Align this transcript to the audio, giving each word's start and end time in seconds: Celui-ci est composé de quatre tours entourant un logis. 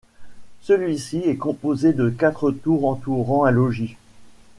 Celui-ci 0.61 1.21
est 1.29 1.35
composé 1.37 1.93
de 1.93 2.09
quatre 2.09 2.49
tours 2.49 2.87
entourant 2.87 3.45
un 3.45 3.51
logis. 3.51 3.97